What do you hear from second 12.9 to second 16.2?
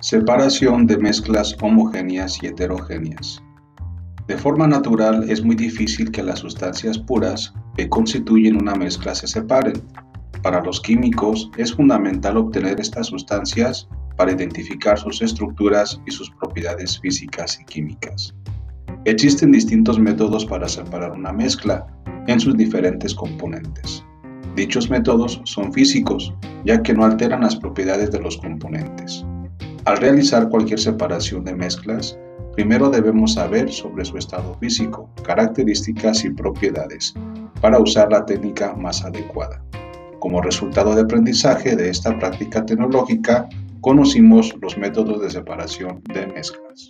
sustancias para identificar sus estructuras y